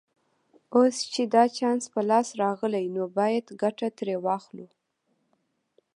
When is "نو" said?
2.95-3.03